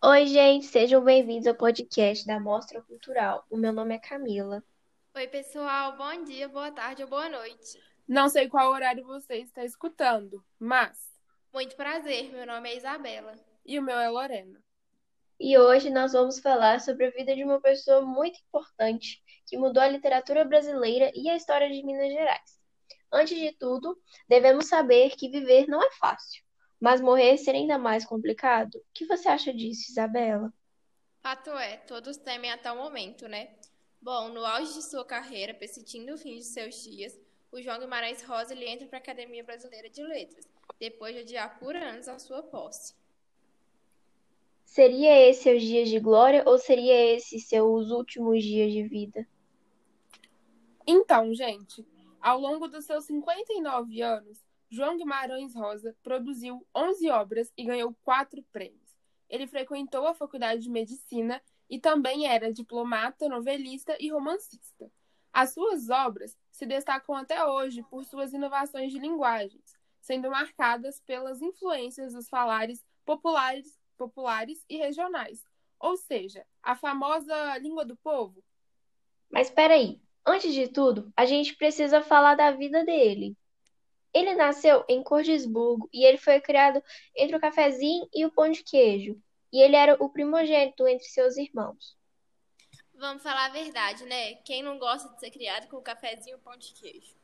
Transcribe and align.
Oi, 0.00 0.28
gente, 0.28 0.64
sejam 0.66 1.02
bem-vindos 1.02 1.48
ao 1.48 1.56
podcast 1.56 2.24
da 2.24 2.38
Mostra 2.38 2.80
Cultural. 2.80 3.44
O 3.50 3.56
meu 3.56 3.72
nome 3.72 3.96
é 3.96 3.98
Camila. 3.98 4.62
Oi, 5.12 5.26
pessoal, 5.26 5.96
bom 5.96 6.22
dia, 6.22 6.48
boa 6.48 6.70
tarde 6.70 7.02
ou 7.02 7.08
boa 7.08 7.28
noite. 7.28 7.82
Não 8.06 8.28
sei 8.28 8.48
qual 8.48 8.70
horário 8.70 9.04
você 9.04 9.38
está 9.38 9.64
escutando, 9.64 10.44
mas. 10.56 11.12
Muito 11.52 11.74
prazer, 11.74 12.30
meu 12.30 12.46
nome 12.46 12.70
é 12.70 12.76
Isabela. 12.76 13.34
E 13.66 13.76
o 13.76 13.82
meu 13.82 13.98
é 13.98 14.08
Lorena. 14.08 14.62
E 15.40 15.58
hoje 15.58 15.90
nós 15.90 16.12
vamos 16.12 16.38
falar 16.38 16.80
sobre 16.80 17.06
a 17.06 17.10
vida 17.10 17.34
de 17.34 17.42
uma 17.42 17.60
pessoa 17.60 18.00
muito 18.00 18.38
importante 18.38 19.20
que 19.48 19.58
mudou 19.58 19.82
a 19.82 19.88
literatura 19.88 20.44
brasileira 20.44 21.10
e 21.12 21.28
a 21.28 21.34
história 21.34 21.68
de 21.68 21.82
Minas 21.82 22.12
Gerais. 22.12 22.60
Antes 23.12 23.36
de 23.36 23.50
tudo, 23.58 24.00
devemos 24.28 24.68
saber 24.68 25.10
que 25.16 25.28
viver 25.28 25.66
não 25.66 25.82
é 25.82 25.90
fácil, 25.98 26.40
mas 26.80 27.00
morrer 27.00 27.36
ser 27.38 27.52
ainda 27.52 27.78
mais 27.78 28.04
complicado. 28.04 28.76
O 28.76 28.84
que 28.94 29.06
você 29.06 29.28
acha 29.28 29.52
disso, 29.52 29.90
Isabela? 29.90 30.52
Fato 31.20 31.50
é, 31.50 31.78
todos 31.78 32.16
temem 32.16 32.50
até 32.50 32.70
o 32.70 32.76
momento, 32.76 33.28
né? 33.28 33.50
Bom, 34.00 34.28
no 34.28 34.44
auge 34.44 34.74
de 34.74 34.82
sua 34.82 35.04
carreira, 35.04 35.52
persstindo 35.52 36.14
o 36.14 36.18
fim 36.18 36.36
de 36.36 36.44
seus 36.44 36.82
dias, 36.84 37.18
o 37.50 37.60
João 37.60 37.80
Guimarães 37.80 38.22
Rosa 38.22 38.52
ele 38.52 38.68
entra 38.68 38.86
para 38.86 38.98
a 38.98 39.00
Academia 39.00 39.42
Brasileira 39.42 39.90
de 39.90 40.02
Letras, 40.02 40.48
depois 40.78 41.14
de 41.14 41.22
adiar 41.22 41.58
por 41.58 41.74
anos 41.74 42.06
a 42.06 42.18
sua 42.18 42.42
posse. 42.42 42.94
Seria 44.64 45.28
esse 45.28 45.42
seus 45.42 45.62
dias 45.62 45.88
de 45.88 45.98
glória 45.98 46.44
ou 46.46 46.58
seria 46.58 47.16
esse 47.16 47.40
seus 47.40 47.90
últimos 47.90 48.44
dias 48.44 48.70
de 48.70 48.82
vida? 48.84 49.26
Então, 50.86 51.34
gente, 51.34 51.84
ao 52.20 52.38
longo 52.38 52.68
dos 52.68 52.84
seus 52.84 53.04
59 53.06 54.00
anos, 54.02 54.38
João 54.70 54.96
Guimarães 54.96 55.54
Rosa 55.54 55.96
produziu 56.02 56.66
11 56.74 57.10
obras 57.10 57.52
e 57.56 57.64
ganhou 57.64 57.96
quatro 58.02 58.42
prêmios. 58.52 58.96
Ele 59.28 59.46
frequentou 59.46 60.06
a 60.06 60.14
Faculdade 60.14 60.62
de 60.62 60.70
Medicina 60.70 61.42
e 61.68 61.78
também 61.78 62.26
era 62.26 62.52
diplomata, 62.52 63.28
novelista 63.28 63.96
e 64.00 64.10
romancista. 64.10 64.90
As 65.32 65.52
suas 65.52 65.90
obras 65.90 66.36
se 66.50 66.66
destacam 66.66 67.14
até 67.14 67.44
hoje 67.44 67.82
por 67.90 68.04
suas 68.04 68.32
inovações 68.32 68.92
de 68.92 68.98
linguagens, 68.98 69.76
sendo 70.00 70.30
marcadas 70.30 71.00
pelas 71.00 71.42
influências 71.42 72.12
dos 72.14 72.28
falares 72.28 72.84
populares 73.04 73.78
populares 73.98 74.64
e 74.68 74.76
regionais, 74.76 75.42
ou 75.78 75.96
seja, 75.96 76.46
a 76.62 76.76
famosa 76.76 77.58
língua 77.58 77.84
do 77.84 77.96
povo. 77.96 78.42
Mas 79.28 79.48
espera 79.48 79.74
aí, 79.74 80.00
antes 80.24 80.54
de 80.54 80.68
tudo, 80.68 81.12
a 81.16 81.26
gente 81.26 81.56
precisa 81.56 82.00
falar 82.00 82.36
da 82.36 82.52
vida 82.52 82.84
dele. 82.84 83.36
Ele 84.12 84.34
nasceu 84.34 84.84
em 84.88 85.02
Cordisburgo 85.02 85.88
e 85.92 86.04
ele 86.04 86.18
foi 86.18 86.40
criado 86.40 86.82
entre 87.16 87.36
o 87.36 87.40
cafezinho 87.40 88.08
e 88.14 88.24
o 88.24 88.32
pão 88.32 88.50
de 88.50 88.62
queijo. 88.62 89.20
E 89.52 89.62
ele 89.62 89.76
era 89.76 89.94
o 90.02 90.10
primogênito 90.10 90.86
entre 90.86 91.06
seus 91.06 91.36
irmãos. 91.36 91.96
Vamos 92.94 93.22
falar 93.22 93.46
a 93.46 93.50
verdade, 93.50 94.04
né? 94.04 94.34
Quem 94.36 94.62
não 94.62 94.78
gosta 94.78 95.08
de 95.10 95.20
ser 95.20 95.30
criado 95.30 95.68
com 95.68 95.76
o 95.76 95.82
cafezinho 95.82 96.34
e 96.34 96.38
o 96.38 96.40
pão 96.40 96.56
de 96.56 96.72
queijo? 96.72 97.16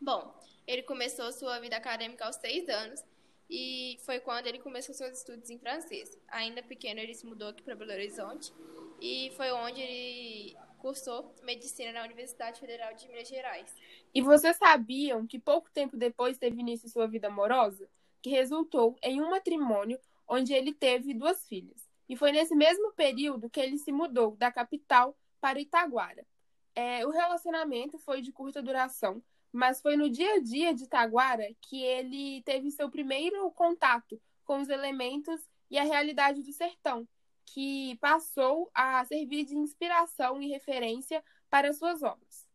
Bom, 0.00 0.34
ele 0.66 0.82
começou 0.82 1.30
sua 1.32 1.58
vida 1.60 1.76
acadêmica 1.76 2.24
aos 2.24 2.36
seis 2.36 2.68
anos 2.68 3.04
e 3.50 3.98
foi 4.04 4.18
quando 4.20 4.46
ele 4.46 4.58
começou 4.58 4.94
seus 4.94 5.18
estudos 5.18 5.50
em 5.50 5.58
francês. 5.58 6.18
Ainda 6.28 6.62
pequeno, 6.62 7.00
ele 7.00 7.14
se 7.14 7.26
mudou 7.26 7.48
aqui 7.48 7.62
para 7.62 7.74
Belo 7.74 7.92
Horizonte 7.92 8.52
e 9.00 9.30
foi 9.36 9.52
onde 9.52 9.80
ele 9.80 10.56
cursou 10.84 11.34
medicina 11.42 11.92
na 11.92 12.04
Universidade 12.04 12.60
Federal 12.60 12.92
de 12.92 13.08
Minas 13.08 13.26
Gerais. 13.26 13.74
E 14.14 14.20
vocês 14.20 14.54
sabiam 14.58 15.26
que 15.26 15.38
pouco 15.38 15.70
tempo 15.70 15.96
depois 15.96 16.36
teve 16.36 16.60
início 16.60 16.90
sua 16.90 17.06
vida 17.06 17.28
amorosa, 17.28 17.88
que 18.20 18.28
resultou 18.28 18.94
em 19.02 19.18
um 19.22 19.30
matrimônio 19.30 19.98
onde 20.28 20.52
ele 20.52 20.74
teve 20.74 21.14
duas 21.14 21.48
filhas. 21.48 21.88
E 22.06 22.14
foi 22.16 22.32
nesse 22.32 22.54
mesmo 22.54 22.92
período 22.92 23.48
que 23.48 23.60
ele 23.60 23.78
se 23.78 23.90
mudou 23.90 24.36
da 24.36 24.52
capital 24.52 25.16
para 25.40 25.58
Itaguara. 25.58 26.26
É, 26.74 27.06
o 27.06 27.10
relacionamento 27.10 27.98
foi 27.98 28.20
de 28.20 28.30
curta 28.30 28.60
duração, 28.60 29.22
mas 29.50 29.80
foi 29.80 29.96
no 29.96 30.10
dia 30.10 30.34
a 30.34 30.38
dia 30.38 30.74
de 30.74 30.84
Itaguara 30.84 31.48
que 31.62 31.82
ele 31.82 32.42
teve 32.42 32.70
seu 32.70 32.90
primeiro 32.90 33.50
contato 33.52 34.20
com 34.44 34.60
os 34.60 34.68
elementos 34.68 35.48
e 35.70 35.78
a 35.78 35.82
realidade 35.82 36.42
do 36.42 36.52
sertão, 36.52 37.08
que 37.46 37.96
passou 38.00 38.70
a 38.74 39.04
servir 39.04 39.44
de 39.44 39.56
inspiração 39.56 40.40
e 40.40 40.48
referência 40.48 41.22
para 41.50 41.72
suas 41.72 42.02
obras. 42.02 42.46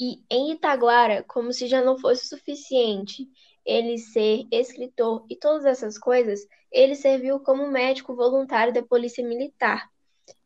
E 0.00 0.22
em 0.30 0.52
Itaguara, 0.52 1.24
como 1.24 1.52
se 1.52 1.66
já 1.66 1.82
não 1.82 1.98
fosse 1.98 2.28
suficiente 2.28 3.28
ele 3.64 3.98
ser 3.98 4.46
escritor 4.50 5.26
e 5.28 5.36
todas 5.36 5.64
essas 5.64 5.98
coisas, 5.98 6.40
ele 6.70 6.94
serviu 6.94 7.40
como 7.40 7.70
médico 7.70 8.14
voluntário 8.14 8.72
da 8.72 8.82
Polícia 8.82 9.26
Militar 9.26 9.90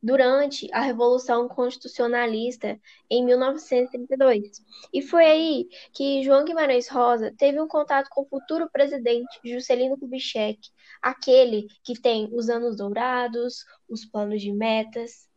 durante 0.03 0.69
a 0.73 0.81
Revolução 0.81 1.49
Constitucionalista 1.49 2.81
em 3.11 3.25
1932. 3.25 4.63
E 4.93 5.03
foi 5.03 5.25
aí 5.25 5.69
que 5.93 6.23
João 6.23 6.45
Guimarães 6.45 6.89
Rosa 6.89 7.35
teve 7.37 7.61
um 7.61 7.69
contato 7.69 8.09
com 8.11 8.23
o 8.23 8.29
futuro 8.29 8.69
presidente 8.71 9.41
Juscelino 9.45 9.99
Kubitschek, 9.99 10.61
aquele 11.01 11.67
que 11.85 12.01
tem 12.01 12.29
os 12.33 12.49
anos 12.49 12.77
dourados, 12.77 13.65
os 13.89 14.05
planos 14.05 14.41
de 14.41 14.53
metas. 14.53 15.29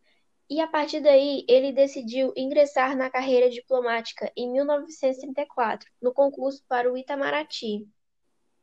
E 0.48 0.60
a 0.60 0.68
partir 0.68 1.00
daí, 1.00 1.44
ele 1.48 1.72
decidiu 1.72 2.32
ingressar 2.36 2.96
na 2.96 3.10
carreira 3.10 3.50
diplomática 3.50 4.32
em 4.36 4.50
1934, 4.52 5.90
no 6.00 6.12
concurso 6.12 6.62
para 6.68 6.92
o 6.92 6.96
Itamaraty. 6.96 7.88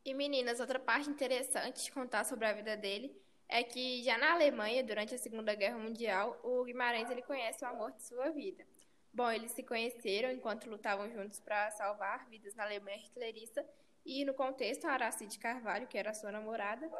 E 0.05 0.13
meninas, 0.13 0.59
outra 0.59 0.79
parte 0.79 1.09
interessante 1.09 1.83
de 1.83 1.91
contar 1.91 2.23
sobre 2.23 2.45
a 2.45 2.53
vida 2.53 2.75
dele 2.77 3.13
é 3.53 3.63
que 3.63 4.01
já 4.01 4.17
na 4.17 4.33
Alemanha, 4.33 4.83
durante 4.83 5.13
a 5.13 5.17
Segunda 5.19 5.53
Guerra 5.53 5.77
Mundial, 5.77 6.39
o 6.43 6.63
Guimarães 6.63 7.07
ele 7.11 7.21
conhece 7.21 7.63
o 7.63 7.67
amor 7.67 7.91
de 7.91 8.01
sua 8.01 8.31
vida. 8.31 8.65
Bom, 9.13 9.29
eles 9.29 9.51
se 9.51 9.61
conheceram 9.61 10.31
enquanto 10.31 10.67
lutavam 10.67 11.07
juntos 11.11 11.39
para 11.39 11.69
salvar 11.69 12.27
vidas 12.27 12.55
na 12.55 12.63
Alemanha 12.63 12.97
hitlerista 12.97 13.63
e 14.03 14.25
no 14.25 14.33
contexto, 14.33 14.85
a 14.85 14.93
Aracide 14.93 15.37
Carvalho, 15.37 15.85
que 15.85 15.99
era 15.99 16.15
sua 16.15 16.31
namorada, 16.31 16.91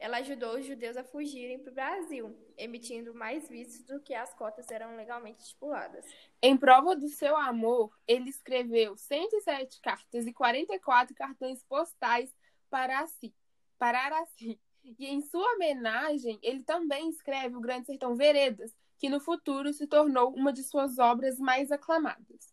ela 0.00 0.18
ajudou 0.18 0.56
os 0.58 0.66
judeus 0.66 0.96
a 0.96 1.04
fugirem 1.04 1.60
para 1.60 1.70
o 1.70 1.74
Brasil, 1.74 2.36
emitindo 2.58 3.14
mais 3.14 3.48
vistos 3.48 3.84
do 3.84 4.00
que 4.00 4.12
as 4.12 4.34
cotas 4.34 4.68
eram 4.72 4.96
legalmente 4.96 5.40
estipuladas. 5.40 6.04
Em 6.42 6.56
prova 6.56 6.96
do 6.96 7.08
seu 7.08 7.36
amor, 7.36 7.96
ele 8.08 8.28
escreveu 8.28 8.96
107 8.96 9.80
cartas 9.80 10.26
e 10.26 10.32
44 10.32 11.14
cartões 11.14 11.62
postais 11.62 12.34
para 12.68 13.06
si, 13.06 13.32
para 13.78 14.00
Araci, 14.00 14.60
e 14.84 15.06
em 15.06 15.20
sua 15.20 15.54
homenagem, 15.54 16.38
ele 16.42 16.62
também 16.62 17.08
escreve 17.08 17.56
O 17.56 17.60
Grande 17.60 17.86
Sertão 17.86 18.14
Veredas, 18.14 18.74
que 18.98 19.08
no 19.08 19.20
futuro 19.20 19.72
se 19.72 19.86
tornou 19.86 20.32
uma 20.34 20.52
de 20.52 20.62
suas 20.62 20.98
obras 20.98 21.38
mais 21.38 21.70
aclamadas. 21.70 22.52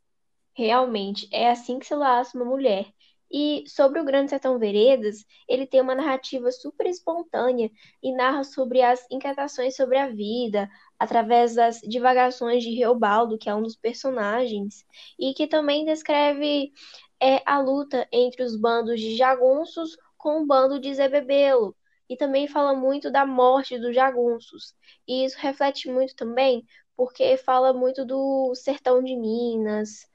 Realmente, 0.54 1.28
é 1.32 1.50
assim 1.50 1.80
que 1.80 1.86
se 1.86 1.96
laça 1.96 2.38
uma 2.38 2.46
mulher. 2.46 2.92
E 3.32 3.64
sobre 3.68 4.00
o 4.00 4.04
Grande 4.04 4.32
Sertão 4.32 4.58
Veredas, 4.58 5.24
ele 5.48 5.68
tem 5.68 5.82
uma 5.82 5.94
narrativa 5.94 6.52
super 6.52 6.88
espontânea 6.88 7.70
e 8.02 8.12
narra 8.12 8.44
sobre 8.44 8.82
as 8.82 9.06
inquietações 9.12 9.76
sobre 9.76 9.98
a 9.98 10.10
vida, 10.10 10.68
através 10.98 11.54
das 11.54 11.80
divagações 11.82 12.64
de 12.64 12.74
Reobaldo, 12.74 13.38
que 13.38 13.48
é 13.48 13.54
um 13.54 13.62
dos 13.62 13.76
personagens, 13.76 14.84
e 15.20 15.34
que 15.36 15.46
também 15.46 15.86
descreve 15.86 16.74
é, 17.22 17.44
a 17.46 17.60
luta 17.60 18.08
entre 18.12 18.42
os 18.42 18.56
bandos 18.56 19.00
de 19.00 19.16
jagunços 19.16 19.96
com 20.18 20.42
o 20.42 20.46
bando 20.48 20.80
de 20.80 20.94
Zé 20.94 21.08
Bebelo, 21.08 21.76
e 22.10 22.18
também 22.18 22.48
fala 22.48 22.74
muito 22.74 23.12
da 23.12 23.26
morte 23.26 23.78
dos 23.78 23.94
jagunços. 23.94 24.76
E 25.08 25.24
isso 25.24 25.38
reflete 25.38 25.88
muito 25.88 26.16
também 26.16 26.66
porque 26.96 27.38
fala 27.38 27.72
muito 27.72 28.04
do 28.04 28.54
sertão 28.56 29.02
de 29.02 29.16
Minas. 29.16 30.10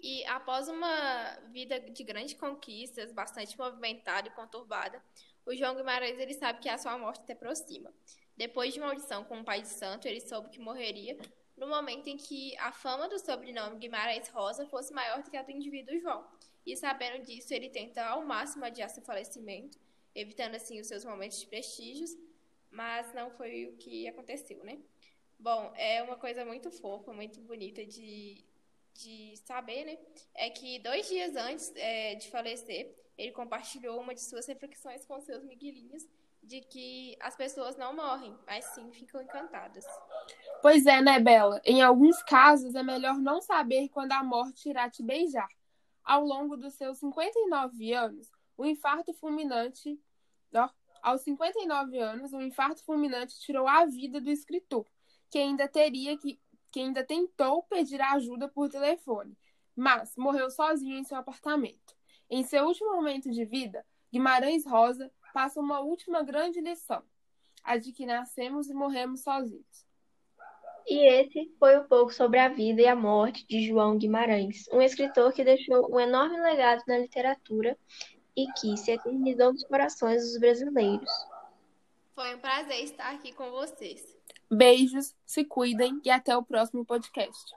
E 0.00 0.24
após 0.26 0.68
uma 0.68 1.40
vida 1.50 1.80
de 1.80 2.04
grandes 2.04 2.34
conquistas, 2.34 3.10
bastante 3.10 3.58
movimentada 3.58 4.28
e 4.28 4.30
conturbada, 4.32 5.02
o 5.46 5.56
João 5.56 5.74
Guimarães 5.74 6.18
ele 6.18 6.34
sabe 6.34 6.60
que 6.60 6.68
a 6.68 6.76
sua 6.76 6.98
morte 6.98 7.24
se 7.24 7.32
aproxima. 7.32 7.90
Depois 8.36 8.74
de 8.74 8.80
uma 8.80 8.90
audição 8.90 9.24
com 9.24 9.40
o 9.40 9.44
pai 9.44 9.62
de 9.62 9.68
santo, 9.68 10.06
ele 10.06 10.20
soube 10.20 10.50
que 10.50 10.60
morreria 10.60 11.16
no 11.56 11.66
momento 11.66 12.08
em 12.08 12.16
que 12.16 12.56
a 12.58 12.70
fama 12.70 13.08
do 13.08 13.18
sobrenome 13.18 13.78
Guimarães 13.78 14.28
Rosa 14.28 14.66
fosse 14.66 14.92
maior 14.92 15.22
do 15.22 15.30
que 15.30 15.36
a 15.36 15.42
do 15.42 15.50
indivíduo 15.50 15.98
João. 15.98 16.24
E 16.66 16.76
sabendo 16.76 17.24
disso, 17.24 17.54
ele 17.54 17.70
tenta 17.70 18.04
ao 18.04 18.24
máximo 18.24 18.64
adiar 18.64 18.90
seu 18.90 19.02
falecimento 19.02 19.78
evitando 20.14 20.54
assim 20.54 20.80
os 20.80 20.86
seus 20.86 21.04
momentos 21.04 21.40
de 21.40 21.46
prestígios, 21.46 22.16
mas 22.70 23.12
não 23.14 23.30
foi 23.30 23.66
o 23.66 23.76
que 23.76 24.06
aconteceu, 24.08 24.62
né? 24.64 24.78
Bom, 25.38 25.72
é 25.76 26.02
uma 26.02 26.16
coisa 26.16 26.44
muito 26.44 26.70
fofa, 26.70 27.12
muito 27.12 27.40
bonita 27.40 27.84
de, 27.84 28.44
de 28.94 29.36
saber, 29.44 29.84
né? 29.84 29.98
É 30.34 30.50
que 30.50 30.78
dois 30.78 31.08
dias 31.08 31.36
antes 31.36 31.72
é, 31.76 32.14
de 32.14 32.28
falecer, 32.30 32.94
ele 33.16 33.32
compartilhou 33.32 34.00
uma 34.00 34.14
de 34.14 34.22
suas 34.22 34.46
reflexões 34.46 35.04
com 35.04 35.20
seus 35.20 35.44
miguelinhos 35.44 36.06
de 36.42 36.60
que 36.60 37.16
as 37.20 37.36
pessoas 37.36 37.76
não 37.76 37.94
morrem, 37.94 38.36
mas 38.46 38.64
sim 38.66 38.90
ficam 38.92 39.22
encantadas. 39.22 39.84
Pois 40.60 40.86
é, 40.86 41.00
né, 41.00 41.18
Bela? 41.18 41.60
Em 41.64 41.82
alguns 41.82 42.22
casos 42.22 42.74
é 42.74 42.82
melhor 42.82 43.18
não 43.18 43.40
saber 43.40 43.88
quando 43.88 44.12
a 44.12 44.22
morte 44.22 44.68
irá 44.68 44.88
te 44.90 45.02
beijar. 45.02 45.48
Ao 46.04 46.22
longo 46.22 46.56
dos 46.56 46.74
seus 46.74 46.98
59 46.98 47.92
anos, 47.94 48.30
o 48.56 48.64
infarto 48.64 49.12
fulminante, 49.14 50.00
ó, 50.54 50.68
Aos 51.04 51.20
59 51.20 51.98
anos, 51.98 52.32
um 52.32 52.40
infarto 52.40 52.82
fulminante 52.82 53.38
tirou 53.38 53.68
a 53.68 53.84
vida 53.84 54.22
do 54.22 54.30
escritor, 54.30 54.86
que 55.28 55.36
ainda 55.36 55.68
teria 55.68 56.16
que, 56.16 56.40
que 56.72 56.80
ainda 56.80 57.04
tentou 57.04 57.62
pedir 57.64 58.00
ajuda 58.00 58.48
por 58.48 58.70
telefone, 58.70 59.36
mas 59.76 60.16
morreu 60.16 60.48
sozinho 60.48 60.96
em 60.96 61.04
seu 61.04 61.18
apartamento. 61.18 61.94
Em 62.30 62.42
seu 62.42 62.64
último 62.64 62.96
momento 62.96 63.30
de 63.30 63.44
vida, 63.44 63.84
Guimarães 64.10 64.64
Rosa 64.64 65.12
passa 65.34 65.60
uma 65.60 65.80
última 65.80 66.22
grande 66.22 66.58
lição: 66.62 67.02
a 67.62 67.76
de 67.76 67.92
que 67.92 68.06
nascemos 68.06 68.70
e 68.70 68.72
morremos 68.72 69.20
sozinhos. 69.20 69.84
E 70.86 71.06
esse 71.06 71.54
foi 71.58 71.78
um 71.78 71.84
pouco 71.84 72.14
sobre 72.14 72.38
a 72.38 72.48
vida 72.48 72.80
e 72.80 72.86
a 72.86 72.96
morte 72.96 73.46
de 73.46 73.66
João 73.66 73.98
Guimarães, 73.98 74.66
um 74.72 74.80
escritor 74.80 75.34
que 75.34 75.44
deixou 75.44 75.94
um 75.94 76.00
enorme 76.00 76.40
legado 76.40 76.82
na 76.86 76.96
literatura 76.96 77.76
e 78.36 78.46
que 78.52 78.76
se 78.76 78.92
eternizou 78.92 79.52
nos 79.52 79.64
corações 79.64 80.22
dos 80.22 80.38
brasileiros. 80.38 81.10
Foi 82.14 82.34
um 82.34 82.38
prazer 82.38 82.84
estar 82.84 83.12
aqui 83.12 83.32
com 83.32 83.50
vocês. 83.50 84.14
Beijos, 84.50 85.14
se 85.24 85.44
cuidem 85.44 86.00
e 86.04 86.10
até 86.10 86.36
o 86.36 86.42
próximo 86.42 86.84
podcast. 86.84 87.54